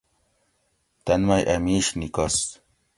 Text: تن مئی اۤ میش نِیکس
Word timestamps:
تن 1.05 1.19
مئی 1.27 1.43
اۤ 1.53 1.59
میش 1.63 1.87
نِیکس 1.99 2.35